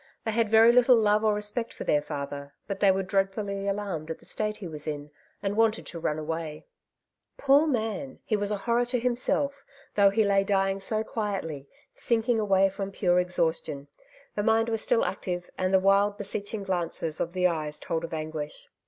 [0.25, 4.09] They had very little love or respect for their father, but they were dreadfully alarmed
[4.09, 5.11] at the state he was in,
[5.43, 6.65] and wanted to run away*
[7.37, 8.17] Poor man!
[8.25, 12.67] He was a horror to himself \ though he lay dying so quietly, sinking away
[12.67, 13.89] from pure exhaustion,
[14.35, 18.11] the mind was still active, and the wild beseeching glances of the eyes told of
[18.11, 18.69] anguish.